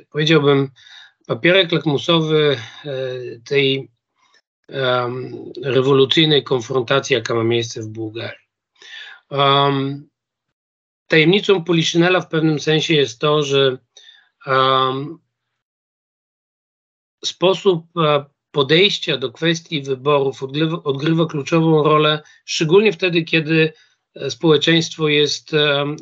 y, 0.00 0.06
powiedziałbym, 0.10 0.70
papierek 1.26 1.72
lakmusowy 1.72 2.56
e, 2.84 2.90
tej 3.44 3.90
um, 4.68 5.52
rewolucyjnej 5.62 6.44
konfrontacji, 6.44 7.14
jaka 7.14 7.34
ma 7.34 7.44
miejsce 7.44 7.82
w 7.82 7.88
Bułgarii. 7.88 8.44
Um, 9.30 10.08
tajemnicą 11.06 11.64
Poliszynela 11.64 12.20
w 12.20 12.28
pewnym 12.28 12.60
sensie 12.60 12.94
jest 12.94 13.18
to, 13.18 13.42
że 13.42 13.78
um, 14.46 15.18
sposób 17.24 17.86
e, 17.96 18.24
podejścia 18.50 19.16
do 19.16 19.32
kwestii 19.32 19.82
wyborów 19.82 20.42
odgrywa, 20.42 20.82
odgrywa, 20.82 21.26
kluczową 21.26 21.82
rolę, 21.82 22.22
szczególnie 22.44 22.92
wtedy, 22.92 23.22
kiedy 23.22 23.72
e, 24.14 24.30
społeczeństwo 24.30 25.08
jest 25.08 25.50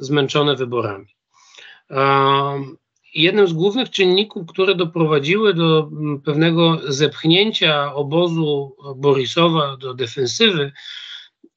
zmęczone 0.00 0.56
wyborami. 0.56 1.06
Jednym 3.14 3.48
z 3.48 3.52
głównych 3.52 3.90
czynników, 3.90 4.46
które 4.46 4.74
doprowadziły 4.74 5.54
do 5.54 5.88
mm, 5.92 6.20
pewnego 6.20 6.78
zepchnięcia 6.92 7.94
obozu 7.94 8.76
Borisowa 8.96 9.76
do 9.76 9.94
defensywy, 9.94 10.72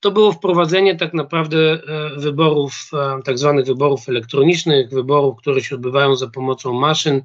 to 0.00 0.10
było 0.10 0.32
wprowadzenie 0.32 0.96
tak 0.96 1.14
naprawdę 1.14 1.58
e, 1.58 1.80
wyborów, 2.16 2.90
e, 2.92 3.22
tak 3.22 3.38
zwanych 3.38 3.66
wyborów 3.66 4.08
elektronicznych, 4.08 4.90
wyborów, 4.90 5.38
które 5.38 5.60
się 5.60 5.74
odbywają 5.74 6.16
za 6.16 6.26
pomocą 6.26 6.72
maszyn, 6.72 7.22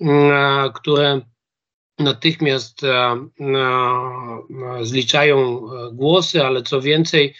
mm, 0.00 0.72
które 0.72 1.20
natychmiast 1.98 2.84
e, 2.84 3.16
zliczają 4.82 5.60
głosy, 5.92 6.44
ale 6.44 6.62
co 6.62 6.80
więcej, 6.80 7.34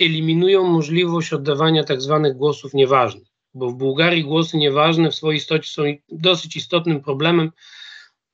eliminują 0.00 0.64
możliwość 0.64 1.32
oddawania 1.32 1.84
tak 1.84 2.00
zwanych 2.00 2.36
głosów 2.36 2.74
nieważnych 2.74 3.29
bo 3.54 3.70
w 3.70 3.74
Bułgarii 3.74 4.24
głosy 4.24 4.56
nieważne 4.56 5.10
w 5.10 5.14
swojej 5.14 5.38
istocie 5.38 5.70
są 5.70 5.82
dosyć 6.08 6.56
istotnym 6.56 7.00
problemem. 7.00 7.50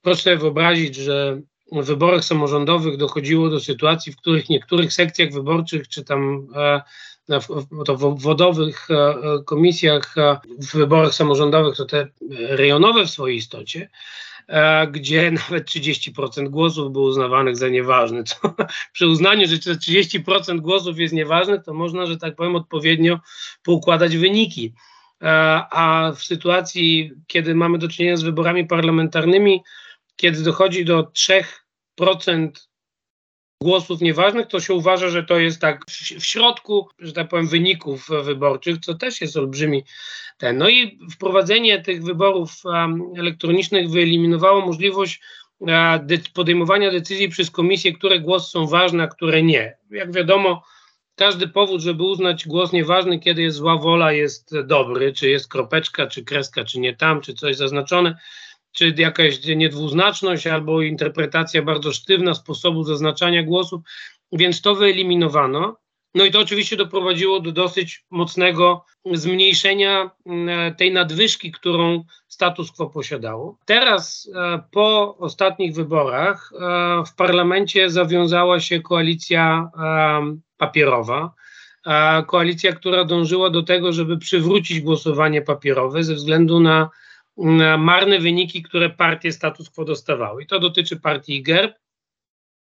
Proszę 0.01 0.21
sobie 0.21 0.37
wyobrazić, 0.37 0.95
że 0.95 1.41
w 1.71 1.85
wyborach 1.85 2.23
samorządowych 2.23 2.97
dochodziło 2.97 3.49
do 3.49 3.59
sytuacji, 3.59 4.11
w 4.11 4.17
których 4.17 4.49
niektórych 4.49 4.93
sekcjach 4.93 5.31
wyborczych, 5.31 5.87
czy 5.87 6.03
tam 6.03 6.47
e, 6.55 6.81
to 7.85 7.97
w 7.97 8.21
wodowych 8.21 8.87
e, 8.91 9.15
komisjach, 9.45 10.17
e, 10.17 10.37
w 10.59 10.75
wyborach 10.75 11.13
samorządowych, 11.13 11.75
to 11.75 11.85
te 11.85 12.07
rejonowe 12.31 13.05
w 13.05 13.09
swojej 13.09 13.37
istocie, 13.37 13.89
gdzie 14.91 15.31
nawet 15.49 15.67
30% 15.67 16.49
głosów 16.49 16.91
było 16.91 17.07
uznawanych 17.07 17.57
za 17.57 17.69
nieważne. 17.69 18.23
Co, 18.23 18.35
przy 18.93 19.07
uznaniu, 19.07 19.47
że 19.47 19.57
30% 19.57 20.59
głosów 20.59 20.99
jest 20.99 21.13
nieważnych, 21.13 21.63
to 21.63 21.73
można, 21.73 22.05
że 22.05 22.17
tak 22.17 22.35
powiem, 22.35 22.55
odpowiednio 22.55 23.19
poukładać 23.63 24.17
wyniki. 24.17 24.73
E, 25.21 25.27
a 25.71 26.11
w 26.15 26.23
sytuacji, 26.23 27.11
kiedy 27.27 27.55
mamy 27.55 27.77
do 27.77 27.87
czynienia 27.87 28.17
z 28.17 28.23
wyborami 28.23 28.67
parlamentarnymi, 28.67 29.63
kiedy 30.15 30.43
dochodzi 30.43 30.85
do 30.85 31.11
3% 31.99 32.49
głosów 33.61 34.01
nieważnych, 34.01 34.47
to 34.47 34.59
się 34.59 34.73
uważa, 34.73 35.09
że 35.09 35.23
to 35.23 35.39
jest 35.39 35.61
tak 35.61 35.85
w 36.19 36.25
środku, 36.25 36.89
że 36.99 37.13
tak 37.13 37.27
powiem, 37.27 37.47
wyników 37.47 38.07
wyborczych, 38.23 38.77
co 38.79 38.93
też 38.93 39.21
jest 39.21 39.37
olbrzymi 39.37 39.83
ten. 40.37 40.57
No 40.57 40.69
i 40.69 40.99
wprowadzenie 41.11 41.81
tych 41.81 42.03
wyborów 42.03 42.51
elektronicznych 43.17 43.89
wyeliminowało 43.89 44.65
możliwość 44.65 45.21
e, 45.67 45.99
podejmowania 46.33 46.91
decyzji 46.91 47.29
przez 47.29 47.51
komisje, 47.51 47.93
które 47.93 48.19
głosy 48.19 48.49
są 48.49 48.67
ważne, 48.67 49.03
a 49.03 49.07
które 49.07 49.43
nie. 49.43 49.77
Jak 49.91 50.11
wiadomo, 50.11 50.63
każdy 51.17 51.47
powód, 51.47 51.81
żeby 51.81 52.03
uznać 52.03 52.47
głos 52.47 52.73
nieważny, 52.73 53.19
kiedy 53.19 53.41
jest 53.41 53.57
zła 53.57 53.77
wola, 53.77 54.11
jest 54.11 54.61
dobry, 54.61 55.13
czy 55.13 55.29
jest 55.29 55.47
kropeczka, 55.47 56.07
czy 56.07 56.23
kreska, 56.23 56.63
czy 56.63 56.79
nie 56.79 56.95
tam, 56.95 57.21
czy 57.21 57.33
coś 57.33 57.55
zaznaczone, 57.55 58.17
czy 58.71 58.93
jakaś 58.97 59.45
niedwuznaczność, 59.45 60.47
albo 60.47 60.81
interpretacja 60.81 61.61
bardzo 61.61 61.93
sztywna 61.93 62.33
sposobu 62.33 62.83
zaznaczania 62.83 63.43
głosów, 63.43 63.81
więc 64.31 64.61
to 64.61 64.75
wyeliminowano. 64.75 65.77
No 66.15 66.25
i 66.25 66.31
to 66.31 66.39
oczywiście 66.39 66.77
doprowadziło 66.77 67.39
do 67.39 67.51
dosyć 67.51 68.05
mocnego 68.11 68.85
zmniejszenia 69.13 70.11
mm, 70.25 70.75
tej 70.75 70.93
nadwyżki, 70.93 71.51
którą 71.51 72.03
status 72.27 72.71
quo 72.71 72.89
posiadało. 72.89 73.57
Teraz, 73.65 74.29
e, 74.35 74.63
po 74.71 75.17
ostatnich 75.17 75.75
wyborach, 75.75 76.51
e, 76.53 76.57
w 77.05 77.15
parlamencie 77.15 77.89
zawiązała 77.89 78.59
się 78.59 78.81
koalicja 78.81 79.71
e, 79.79 80.37
papierowa. 80.57 81.33
Koalicja, 82.27 82.73
która 82.73 83.03
dążyła 83.03 83.49
do 83.49 83.63
tego, 83.63 83.93
żeby 83.93 84.17
przywrócić 84.17 84.81
głosowanie 84.81 85.41
papierowe 85.41 86.03
ze 86.03 86.15
względu 86.15 86.59
na 86.59 86.89
marne 87.77 88.19
wyniki, 88.19 88.63
które 88.63 88.89
partie 88.89 89.31
status 89.31 89.69
quo 89.69 89.85
dostawały. 89.85 90.43
I 90.43 90.47
to 90.47 90.59
dotyczy 90.59 90.99
partii 90.99 91.43
GERB, 91.43 91.75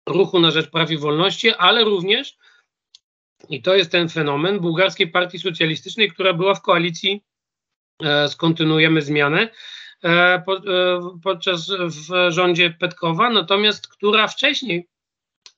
Ruchu 0.09 0.39
na 0.39 0.51
Rzecz 0.51 0.69
Praw 0.69 0.91
i 0.91 0.97
Wolności, 0.97 1.53
ale 1.53 1.83
również, 1.83 2.37
i 3.49 3.61
to 3.61 3.75
jest 3.75 3.91
ten 3.91 4.09
fenomen, 4.09 4.59
Bułgarskiej 4.59 5.07
Partii 5.07 5.39
Socjalistycznej, 5.39 6.11
która 6.11 6.33
była 6.33 6.55
w 6.55 6.61
koalicji, 6.61 7.23
e, 8.03 8.29
skontynuujemy 8.29 9.01
zmianę, 9.01 9.49
po, 10.45 10.61
podczas 11.23 11.71
w 11.71 12.31
rządzie 12.31 12.69
Petkowa, 12.69 13.29
natomiast 13.29 13.87
która 13.87 14.27
wcześniej 14.27 14.87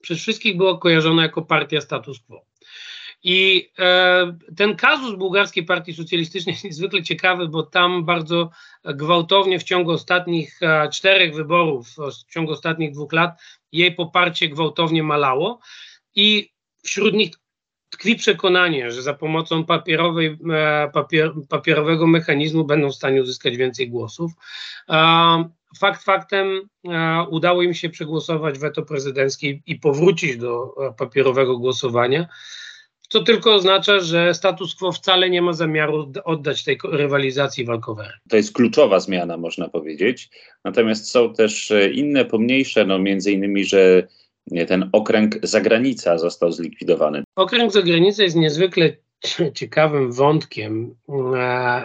przez 0.02 0.20
wszystkich 0.20 0.58
była 0.58 0.78
kojarzona 0.78 1.24
jako 1.24 1.42
partia 1.42 1.82
status 1.82 2.20
quo. 2.20 2.46
I 3.24 3.70
e, 3.80 4.38
ten 4.58 4.76
kazus 4.76 5.16
bułgarskiej 5.16 5.66
partii 5.66 5.94
socjalistycznej 5.94 6.54
jest 6.54 6.64
niezwykle 6.64 7.04
ciekawy, 7.04 7.48
bo 7.48 7.64
tam 7.64 8.06
bardzo 8.06 8.50
gwałtownie 8.84 9.60
w 9.60 9.64
ciągu 9.64 9.92
ostatnich 9.92 10.60
e, 10.62 10.90
czterech 10.90 11.36
wyborów, 11.36 11.88
w 12.28 12.34
ciągu 12.34 12.52
ostatnich 12.52 12.92
dwóch 12.92 13.14
lat, 13.14 13.42
jej 13.72 13.96
poparcie 13.96 14.50
gwałtownie 14.50 15.04
malało. 15.04 15.60
I 16.16 16.52
wśród 16.84 17.14
nich 17.14 17.32
tkwi 17.90 18.16
przekonanie, 18.16 18.92
że 18.92 19.02
za 19.02 19.14
pomocą 19.14 19.66
papierowej, 19.66 20.38
e, 20.54 20.90
papier, 20.94 21.32
papierowego 21.50 22.08
mechanizmu 22.08 22.66
będą 22.66 22.90
w 22.90 22.96
stanie 22.96 23.22
uzyskać 23.22 23.58
więcej 23.58 23.90
głosów. 23.90 24.32
E, 24.90 25.50
fakt 25.80 26.04
faktem 26.04 26.62
e, 26.88 27.26
udało 27.30 27.62
im 27.62 27.74
się 27.74 27.90
przegłosować 27.90 28.60
weto 28.60 28.82
prezydenckie 28.82 29.60
i 29.66 29.76
powrócić 29.76 30.38
do 30.38 30.76
papierowego 30.98 31.58
głosowania 31.58 32.28
co 33.10 33.24
tylko 33.24 33.54
oznacza, 33.54 34.00
że 34.00 34.34
status 34.34 34.76
quo 34.76 34.92
wcale 34.92 35.30
nie 35.30 35.42
ma 35.42 35.54
zamiaru 35.54 36.12
oddać 36.26 36.64
tej 36.64 36.78
rywalizacji 36.84 37.66
walkowej. 37.66 38.08
To 38.30 38.38
jest 38.38 38.54
kluczowa 38.54 39.00
zmiana, 39.00 39.38
można 39.38 39.70
powiedzieć. 39.70 40.30
Natomiast 40.64 41.12
są 41.12 41.34
też 41.34 41.74
inne, 41.94 42.26
pomniejsze, 42.26 42.86
no 42.86 43.00
między 43.00 43.32
innymi, 43.32 43.66
że 43.66 44.08
ten 44.68 44.90
okręg 44.92 45.36
zagranica 45.44 46.18
został 46.18 46.52
zlikwidowany. 46.52 47.24
Okręg 47.36 47.72
zagranica 47.72 48.24
jest 48.24 48.36
niezwykle 48.36 48.94
ciekawym 49.54 50.12
wątkiem, 50.12 50.96
e, 51.10 51.40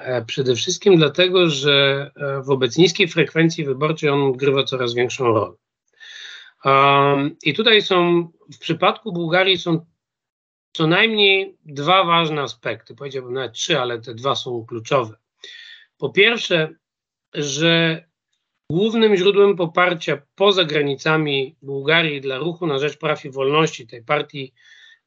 e, 0.05 0.25
przede 0.25 0.55
wszystkim 0.55 0.97
dlatego, 0.97 1.51
że 1.51 2.11
e, 2.17 2.43
wobec 2.43 2.79
niskiej 2.79 3.09
frekwencji 3.09 3.65
wyborczej 3.65 4.11
on 4.11 4.23
odgrywa 4.23 4.65
coraz 4.65 4.95
większą 4.95 5.25
rolę. 5.25 5.53
I 7.43 7.55
tutaj 7.55 7.83
są, 7.83 8.29
w 8.55 8.59
przypadku 8.59 9.13
Bułgarii 9.13 9.59
są 9.59 9.87
co 10.73 10.87
najmniej 10.87 11.57
dwa 11.65 12.05
ważne 12.05 12.43
aspekty, 12.43 12.95
powiedziałbym 12.95 13.35
nawet 13.35 13.53
trzy, 13.53 13.81
ale 13.81 14.01
te 14.01 14.15
dwa 14.15 14.35
są 14.35 14.67
kluczowe. 14.67 15.15
Po 15.99 16.11
pierwsze, 16.11 16.75
że 17.35 18.05
Głównym 18.71 19.17
źródłem 19.17 19.57
poparcia 19.57 20.23
poza 20.35 20.65
granicami 20.65 21.57
Bułgarii 21.63 22.21
dla 22.21 22.39
ruchu 22.39 22.67
na 22.67 22.79
rzecz 22.79 22.99
praw 22.99 23.25
i 23.25 23.31
wolności, 23.31 23.87
tej 23.87 24.05
partii 24.05 24.53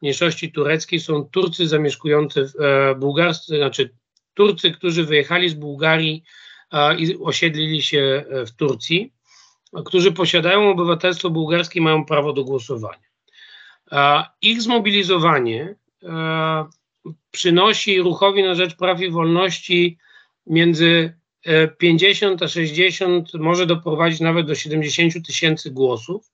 mniejszości 0.02 0.52
tureckiej, 0.52 1.00
są 1.00 1.24
Turcy 1.24 1.68
zamieszkujący 1.68 2.46
w 2.48 2.62
e, 2.62 2.96
bułgarscy, 2.96 3.58
znaczy 3.58 3.90
Turcy, 4.34 4.72
którzy 4.72 5.06
wyjechali 5.06 5.50
z 5.50 5.54
Bułgarii 5.54 6.24
e, 6.72 6.96
i 6.96 7.18
osiedlili 7.18 7.82
się 7.82 8.26
e, 8.30 8.46
w 8.46 8.52
Turcji, 8.52 9.14
którzy 9.86 10.12
posiadają 10.12 10.70
obywatelstwo 10.70 11.30
bułgarskie 11.30 11.80
i 11.80 11.84
mają 11.84 12.06
prawo 12.06 12.34
do 12.34 12.44
głosowania. 12.44 13.06
Ich 14.42 14.62
zmobilizowanie 14.62 15.76
przynosi 17.32 18.02
ruchowi 18.02 18.44
na 18.44 18.56
rzecz 18.56 18.76
praw 18.76 19.02
i 19.02 19.12
wolności 19.12 19.98
między 20.48 21.18
50 21.78 22.44
a 22.44 22.48
60, 22.48 23.34
może 23.34 23.66
doprowadzić 23.66 24.20
nawet 24.20 24.48
do 24.48 24.56
70 24.56 25.26
tysięcy 25.26 25.72
głosów, 25.72 26.32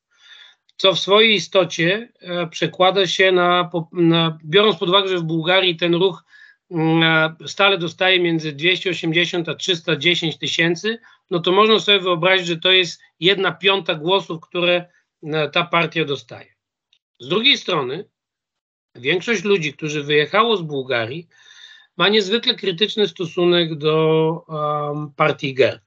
co 0.82 0.94
w 0.94 1.00
swojej 1.00 1.36
istocie 1.36 2.10
e, 2.20 2.48
przekłada 2.48 3.08
się 3.08 3.32
na, 3.32 3.70
na, 3.92 4.38
biorąc 4.46 4.78
pod 4.78 4.90
uwagę, 4.90 5.08
że 5.08 5.18
w 5.18 5.24
Bułgarii 5.24 5.76
ten 5.76 5.96
ruch 5.96 6.24
mm, 6.72 7.04
e, 7.04 7.48
stale 7.48 7.78
dostaje 7.78 8.20
między 8.20 8.52
280 8.52 9.50
a 9.50 9.56
310 9.56 10.38
tysięcy, 10.38 11.00
no 11.32 11.40
to 11.40 11.52
można 11.52 11.80
sobie 11.80 12.00
wyobrazić, 12.00 12.48
że 12.48 12.58
to 12.58 12.72
jest 12.72 13.02
jedna 13.20 13.52
piąta 13.52 13.96
głosów, 13.96 14.42
które 14.42 14.86
e, 15.24 15.50
ta 15.50 15.64
partia 15.64 16.06
dostaje. 16.06 16.54
Z 17.20 17.28
drugiej 17.28 17.58
strony, 17.58 18.06
większość 18.96 19.44
ludzi, 19.44 19.74
którzy 19.74 20.04
wyjechało 20.04 20.58
z 20.58 20.62
Bułgarii, 20.62 21.28
ma 21.98 22.10
niezwykle 22.10 22.56
krytyczny 22.56 23.08
stosunek 23.08 23.76
do 23.76 24.46
um, 24.48 25.12
partii 25.16 25.54
GERB. 25.54 25.82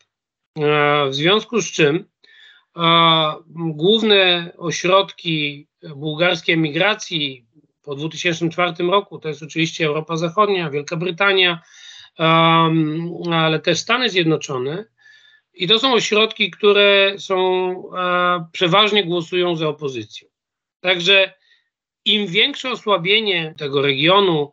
E, 0.58 1.08
w 1.08 1.14
związku 1.14 1.60
z 1.60 1.72
czym 1.72 2.04
e, 2.76 2.82
główne 3.56 4.52
ośrodki 4.58 5.68
bułgarskiej 5.96 6.54
emigracji 6.54 7.46
po 7.82 7.94
2004 7.94 8.72
roku 8.78 9.18
to 9.18 9.28
jest 9.28 9.42
oczywiście 9.42 9.86
Europa 9.86 10.16
Zachodnia, 10.16 10.70
Wielka 10.70 10.96
Brytania, 10.96 11.62
um, 12.18 13.12
ale 13.32 13.60
też 13.60 13.78
Stany 13.78 14.10
Zjednoczone. 14.10 14.84
I 15.54 15.68
to 15.68 15.78
są 15.78 15.92
ośrodki, 15.92 16.50
które 16.50 17.14
są 17.18 17.38
e, 17.96 18.46
przeważnie 18.52 19.04
głosują 19.04 19.56
za 19.56 19.68
opozycją. 19.68 20.28
Także 20.80 21.34
im 22.04 22.26
większe 22.26 22.70
osłabienie 22.70 23.54
tego 23.58 23.82
regionu, 23.82 24.52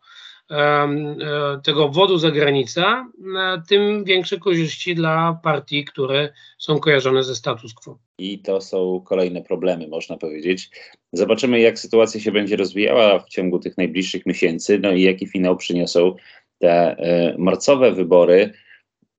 tego 1.64 1.86
obwodu 1.86 2.18
zagranica, 2.18 3.12
e, 3.38 3.62
tym 3.70 4.04
większe 4.04 4.38
korzyści 4.38 4.96
dla 4.96 5.40
partii, 5.44 5.86
które 5.86 6.34
są 6.58 6.80
kojarzone 6.80 7.24
ze 7.24 7.36
status 7.36 7.74
quo. 7.74 7.98
I 8.18 8.40
to 8.40 8.62
są 8.62 9.02
kolejne 9.06 9.42
problemy, 9.42 9.88
można 9.88 10.18
powiedzieć. 10.18 10.70
Zobaczymy, 11.14 11.60
jak 11.60 11.80
sytuacja 11.80 12.20
się 12.20 12.32
będzie 12.32 12.56
rozwijała 12.56 13.20
w 13.20 13.30
ciągu 13.30 13.60
tych 13.60 13.78
najbliższych 13.78 14.26
miesięcy, 14.26 14.80
no 14.80 14.92
i 14.92 15.02
jaki 15.02 15.28
finał 15.28 15.58
przyniosą 15.58 16.16
te 16.60 16.98
e, 16.98 17.36
marcowe 17.38 17.92
wybory. 17.92 18.54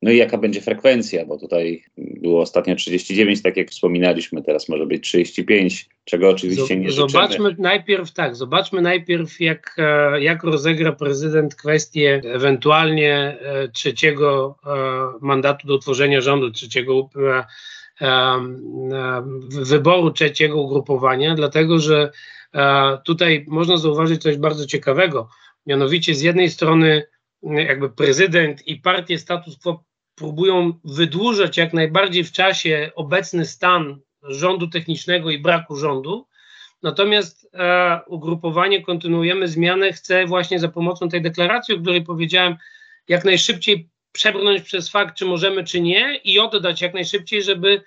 No 0.02 0.10
i 0.10 0.16
jaka 0.16 0.38
będzie 0.38 0.60
frekwencja, 0.60 1.26
bo 1.26 1.38
tutaj 1.38 1.84
było 1.98 2.40
ostatnio 2.40 2.74
39, 2.74 3.42
tak 3.42 3.56
jak 3.56 3.70
wspominaliśmy, 3.70 4.42
teraz 4.42 4.68
może 4.68 4.86
być 4.86 5.04
35, 5.04 5.88
czego 6.04 6.30
oczywiście 6.30 6.76
nie 6.76 6.90
życzymy. 6.90 7.08
Zobaczmy 7.08 7.54
najpierw 7.58 8.12
tak, 8.12 8.36
zobaczmy 8.36 8.82
najpierw 8.82 9.40
jak, 9.40 9.76
e, 9.78 10.22
jak 10.22 10.44
rozegra 10.44 10.92
prezydent 10.92 11.54
kwestię 11.54 12.20
ewentualnie 12.24 13.38
e, 13.40 13.68
trzeciego 13.68 14.58
e, 14.66 15.26
mandatu 15.26 15.66
do 15.66 15.74
utworzenia 15.74 16.20
rządu, 16.20 16.50
trzeciego 16.50 17.10
wyboru 19.48 20.10
trzeciego 20.10 20.60
ugrupowania, 20.60 21.34
dlatego 21.34 21.78
że 21.78 22.10
tutaj 23.04 23.44
można 23.48 23.76
zauważyć 23.76 24.22
coś 24.22 24.36
bardzo 24.36 24.66
ciekawego, 24.66 25.28
mianowicie 25.66 26.14
z 26.14 26.20
jednej 26.20 26.50
strony 26.50 27.06
jakby 27.42 27.90
prezydent 27.90 28.68
i 28.68 28.76
partie 28.76 29.18
status 29.18 29.58
quo 29.58 29.84
próbują 30.14 30.72
wydłużać 30.84 31.56
jak 31.56 31.72
najbardziej 31.72 32.24
w 32.24 32.32
czasie 32.32 32.90
obecny 32.94 33.46
stan 33.46 34.00
rządu 34.22 34.68
technicznego 34.68 35.30
i 35.30 35.38
braku 35.38 35.76
rządu. 35.76 36.26
Natomiast 36.82 37.48
e, 37.54 38.00
ugrupowanie 38.06 38.82
Kontynuujemy 38.82 39.48
Zmianę 39.48 39.92
chce 39.92 40.26
właśnie 40.26 40.58
za 40.58 40.68
pomocą 40.68 41.08
tej 41.08 41.22
deklaracji, 41.22 41.74
o 41.74 41.80
której 41.80 42.04
powiedziałem, 42.04 42.56
jak 43.08 43.24
najszybciej 43.24 43.88
przebrnąć 44.12 44.62
przez 44.62 44.88
fakt, 44.88 45.16
czy 45.16 45.24
możemy, 45.24 45.64
czy 45.64 45.80
nie 45.80 46.16
i 46.24 46.38
oddać 46.38 46.80
jak 46.80 46.94
najszybciej, 46.94 47.42
żeby 47.42 47.82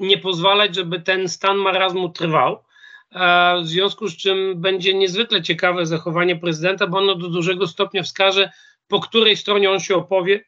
nie 0.00 0.18
pozwalać, 0.18 0.74
żeby 0.74 1.00
ten 1.00 1.28
stan 1.28 1.56
marazmu 1.56 2.08
trwał. 2.08 2.64
E, 3.12 3.60
w 3.62 3.66
związku 3.66 4.08
z 4.08 4.16
czym 4.16 4.60
będzie 4.60 4.94
niezwykle 4.94 5.42
ciekawe 5.42 5.86
zachowanie 5.86 6.36
prezydenta, 6.36 6.86
bo 6.86 6.98
ono 6.98 7.14
do 7.14 7.28
dużego 7.28 7.66
stopnia 7.66 8.02
wskaże, 8.02 8.50
po 8.88 9.00
której 9.00 9.36
stronie 9.36 9.70
on 9.70 9.80
się 9.80 9.96
opowie 9.96 10.44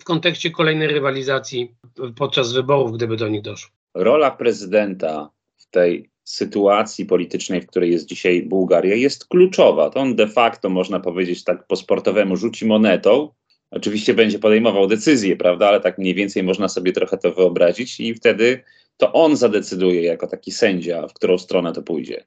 w 0.00 0.04
kontekście 0.04 0.50
kolejnej 0.50 0.88
rywalizacji 0.88 1.74
podczas 2.16 2.52
wyborów, 2.52 2.92
gdyby 2.92 3.16
do 3.16 3.28
nich 3.28 3.42
doszło. 3.42 3.70
Rola 3.94 4.30
prezydenta 4.30 5.30
w 5.56 5.70
tej 5.70 6.10
sytuacji 6.24 7.06
politycznej, 7.06 7.60
w 7.60 7.66
której 7.66 7.90
jest 7.90 8.06
dzisiaj 8.06 8.42
Bułgaria, 8.42 8.94
jest 8.94 9.28
kluczowa. 9.28 9.90
To 9.90 10.00
on 10.00 10.16
de 10.16 10.28
facto, 10.28 10.68
można 10.68 11.00
powiedzieć 11.00 11.44
tak 11.44 11.66
po 11.66 11.76
sportowemu, 11.76 12.36
rzuci 12.36 12.66
monetą. 12.66 13.32
Oczywiście 13.70 14.14
będzie 14.14 14.38
podejmował 14.38 14.86
decyzje, 14.86 15.36
prawda, 15.36 15.68
ale 15.68 15.80
tak 15.80 15.98
mniej 15.98 16.14
więcej 16.14 16.42
można 16.42 16.68
sobie 16.68 16.92
trochę 16.92 17.18
to 17.18 17.32
wyobrazić 17.32 18.00
i 18.00 18.14
wtedy 18.14 18.64
to 18.96 19.12
on 19.12 19.36
zadecyduje 19.36 20.02
jako 20.02 20.26
taki 20.26 20.52
sędzia, 20.52 21.08
w 21.08 21.12
którą 21.12 21.38
stronę 21.38 21.72
to 21.72 21.82
pójdzie. 21.82 22.24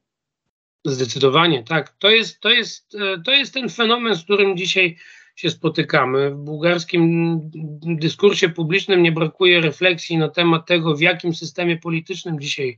Zdecydowanie, 0.86 1.64
tak. 1.64 1.96
To 2.00 2.10
jest, 2.10 2.40
to 2.40 2.50
jest, 2.50 2.96
e, 2.96 3.22
to 3.26 3.32
jest 3.32 3.54
ten 3.54 3.70
fenomen, 3.70 4.16
z 4.16 4.24
którym 4.24 4.58
dzisiaj 4.58 4.98
się 5.36 5.50
spotykamy. 5.50 6.32
W 6.32 6.36
bułgarskim 6.36 7.40
dyskursie 7.84 8.50
publicznym 8.50 9.04
nie 9.04 9.12
brakuje 9.12 9.62
refleksji 9.62 10.18
na 10.18 10.30
temat 10.30 10.66
tego, 10.66 10.96
w 10.96 11.02
jakim 11.02 11.36
systemie 11.36 11.78
politycznym 11.78 12.40
dzisiaj 12.40 12.78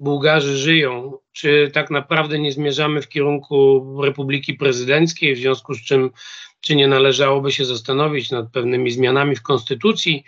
Bułgarzy 0.00 0.56
żyją, 0.56 1.18
czy 1.32 1.70
tak 1.74 1.90
naprawdę 1.90 2.38
nie 2.38 2.52
zmierzamy 2.52 3.02
w 3.02 3.08
kierunku 3.08 3.84
republiki 4.02 4.54
prezydenckiej, 4.54 5.34
w 5.34 5.38
związku 5.38 5.74
z 5.74 5.82
czym 5.82 6.10
czy 6.60 6.76
nie 6.76 6.88
należałoby 6.88 7.52
się 7.52 7.64
zastanowić 7.64 8.30
nad 8.30 8.52
pewnymi 8.52 8.90
zmianami 8.90 9.36
w 9.36 9.42
konstytucji, 9.42 10.24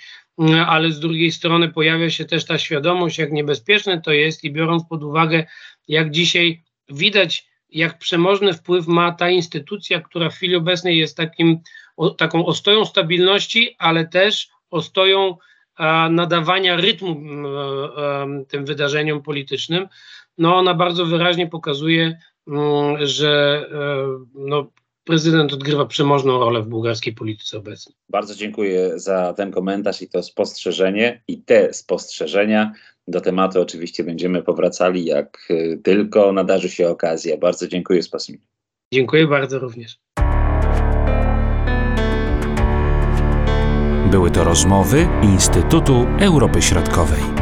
ale 0.66 0.92
z 0.92 1.00
drugiej 1.00 1.32
strony 1.32 1.68
pojawia 1.68 2.10
się 2.10 2.24
też 2.24 2.44
ta 2.44 2.58
świadomość, 2.58 3.18
jak 3.18 3.32
niebezpieczne 3.32 4.00
to 4.00 4.12
jest 4.12 4.44
i 4.44 4.52
biorąc 4.52 4.82
pod 4.88 5.04
uwagę, 5.04 5.46
jak 5.88 6.10
dzisiaj 6.10 6.62
widać 6.88 7.48
jak 7.70 7.98
przemożny 7.98 8.52
wpływ 8.52 8.86
ma 8.86 9.12
ta 9.12 9.30
instytucja, 9.30 10.00
która 10.00 10.30
w 10.30 10.34
chwili 10.34 10.56
obecnej 10.56 10.98
jest 10.98 11.16
takim, 11.16 11.60
o, 11.96 12.10
taką 12.10 12.46
ostoją 12.46 12.84
stabilności, 12.84 13.76
ale 13.78 14.08
też 14.08 14.48
ostoją 14.70 15.36
nadawania 16.10 16.76
rytmu 16.76 17.20
tym 18.48 18.64
wydarzeniom 18.64 19.22
politycznym, 19.22 19.88
no 20.38 20.56
ona 20.56 20.74
bardzo 20.74 21.06
wyraźnie 21.06 21.46
pokazuje, 21.46 22.18
że 23.00 23.66
no, 24.34 24.70
prezydent 25.06 25.52
odgrywa 25.52 25.86
przemożną 25.86 26.38
rolę 26.40 26.62
w 26.62 26.68
bułgarskiej 26.68 27.12
polityce 27.12 27.58
obecnej. 27.58 27.96
Bardzo 28.08 28.34
dziękuję 28.34 28.98
za 28.98 29.32
ten 29.32 29.50
komentarz 29.50 30.02
i 30.02 30.08
to 30.08 30.22
spostrzeżenie 30.22 31.22
i 31.28 31.42
te 31.42 31.72
spostrzeżenia. 31.72 32.72
Do 33.08 33.20
tematu 33.20 33.60
oczywiście 33.60 34.04
będziemy 34.04 34.42
powracali, 34.42 35.04
jak 35.04 35.48
y, 35.50 35.80
tylko 35.82 36.32
nadarzy 36.32 36.70
się 36.70 36.88
okazja. 36.88 37.36
Bardzo 37.36 37.68
dziękuję, 37.68 38.02
Spasim. 38.02 38.38
Dziękuję 38.94 39.26
bardzo 39.26 39.58
również. 39.58 39.98
Były 44.10 44.30
to 44.30 44.44
rozmowy 44.44 45.08
Instytutu 45.22 46.06
Europy 46.20 46.62
Środkowej. 46.62 47.35